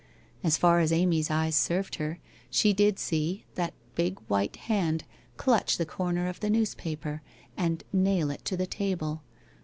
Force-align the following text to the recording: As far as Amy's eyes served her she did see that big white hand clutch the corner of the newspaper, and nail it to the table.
As 0.43 0.57
far 0.57 0.79
as 0.79 0.91
Amy's 0.91 1.29
eyes 1.29 1.55
served 1.55 1.97
her 1.97 2.17
she 2.49 2.73
did 2.73 2.97
see 2.97 3.45
that 3.53 3.75
big 3.93 4.17
white 4.27 4.55
hand 4.55 5.03
clutch 5.37 5.77
the 5.77 5.85
corner 5.85 6.27
of 6.27 6.39
the 6.39 6.49
newspaper, 6.49 7.21
and 7.55 7.83
nail 7.93 8.31
it 8.31 8.43
to 8.45 8.57
the 8.57 8.65
table. 8.65 9.21